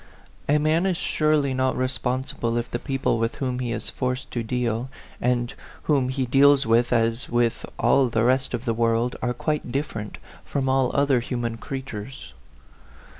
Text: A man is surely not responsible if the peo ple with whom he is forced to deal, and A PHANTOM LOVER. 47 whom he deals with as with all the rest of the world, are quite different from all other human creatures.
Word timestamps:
A 0.49 0.57
man 0.57 0.87
is 0.87 0.97
surely 0.97 1.53
not 1.53 1.77
responsible 1.77 2.57
if 2.57 2.71
the 2.71 2.79
peo 2.79 2.97
ple 2.97 3.19
with 3.19 3.35
whom 3.35 3.59
he 3.59 3.71
is 3.71 3.91
forced 3.91 4.31
to 4.31 4.41
deal, 4.41 4.89
and 5.21 5.51
A 5.51 5.53
PHANTOM 5.53 5.53
LOVER. 5.53 5.83
47 5.83 5.83
whom 5.83 6.09
he 6.09 6.25
deals 6.25 6.65
with 6.65 6.91
as 6.91 7.29
with 7.29 7.67
all 7.77 8.09
the 8.09 8.23
rest 8.23 8.55
of 8.55 8.65
the 8.65 8.73
world, 8.73 9.15
are 9.21 9.35
quite 9.35 9.71
different 9.71 10.17
from 10.43 10.67
all 10.67 10.89
other 10.95 11.19
human 11.19 11.57
creatures. 11.57 12.33